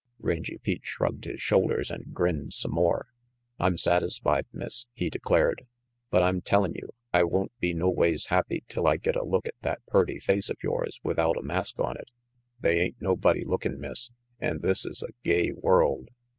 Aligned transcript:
Rangy 0.17 0.57
Pete 0.57 0.83
shrugged 0.83 1.25
his 1.25 1.39
shoulders 1.39 1.91
and 1.91 2.11
grinned 2.11 2.53
some 2.53 2.71
more. 2.71 3.09
"I'm 3.59 3.77
satisfied, 3.77 4.47
Miss," 4.51 4.87
he 4.95 5.11
declared, 5.11 5.67
"but 6.09 6.23
I'm 6.23 6.41
tellin' 6.41 6.73
you 6.73 6.89
I 7.13 7.23
won't 7.23 7.51
be 7.59 7.71
noways 7.75 8.25
happy 8.29 8.63
till 8.67 8.87
I 8.87 8.97
get 8.97 9.15
a 9.15 9.23
look 9.23 9.45
at 9.47 9.53
that 9.61 9.85
purty 9.85 10.17
face 10.17 10.49
of 10.49 10.57
yours 10.63 10.99
without 11.03 11.37
a 11.37 11.43
mask 11.43 11.77
on 11.79 11.97
it. 11.97 12.09
They 12.59 12.79
ain't 12.79 12.99
nobody 12.99 13.43
lookin', 13.45 13.79
Miss, 13.79 14.09
and 14.39 14.63
this's 14.63 15.03
a 15.03 15.09
gay 15.21 15.51
world. 15.51 16.09